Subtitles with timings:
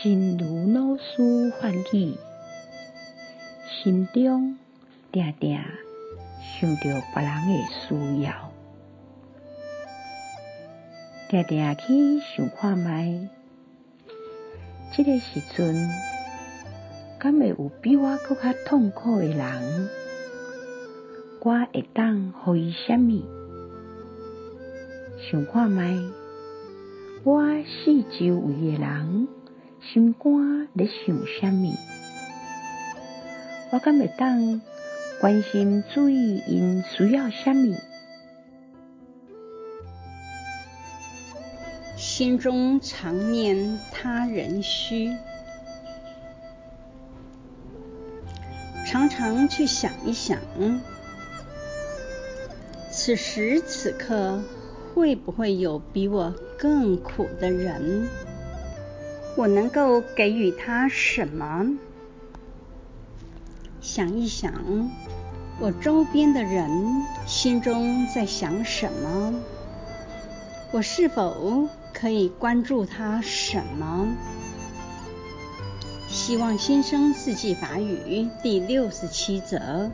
[0.00, 2.14] 真如老师法语，
[3.68, 4.56] 心中
[5.12, 5.64] 常常
[6.60, 8.52] 想着别人的需要，
[11.28, 13.28] 常常去想看觅，
[14.96, 15.90] 这个时阵，
[17.18, 19.88] 敢会有比我更较痛苦的人？
[21.40, 23.24] 我会当予伊什么？
[25.28, 26.12] 想看觅，
[27.24, 29.26] 我四周围的人
[29.80, 31.74] 心肝在想什么？
[33.70, 34.60] 我敢会当
[35.20, 37.76] 关心注意因需要什么？
[41.96, 45.16] 心中常念他人需，
[48.86, 50.38] 常常去想一想。
[52.90, 54.42] 此时此刻，
[54.94, 58.08] 会不会有比我更苦的人？
[59.38, 61.78] 我能够给予他什么？
[63.80, 64.52] 想一想，
[65.60, 66.68] 我周边的人
[67.24, 69.32] 心中在想什么？
[70.72, 74.08] 我是否可以关注他什么？
[76.08, 79.92] 希望新生四季法语第六十七则。